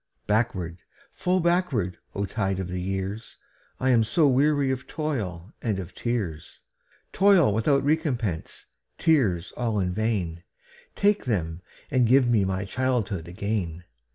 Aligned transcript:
Backward, 0.25 0.79
flow 1.13 1.39
backward, 1.39 1.99
O 2.15 2.25
tide 2.25 2.57
of 2.57 2.69
the 2.69 2.81
years!I 2.81 3.91
am 3.91 4.03
so 4.03 4.27
weary 4.27 4.71
of 4.71 4.87
toil 4.87 5.53
and 5.61 5.77
of 5.77 5.93
tears,—Toil 5.93 7.53
without 7.53 7.83
recompense, 7.83 8.65
tears 8.97 9.51
all 9.55 9.79
in 9.79 9.93
vain,—Take 9.93 11.25
them, 11.25 11.61
and 11.91 12.07
give 12.07 12.27
me 12.27 12.45
my 12.45 12.65
childhood 12.65 13.27
again! 13.27 13.83